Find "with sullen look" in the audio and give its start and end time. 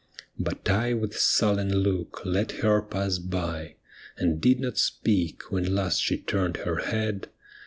0.95-2.23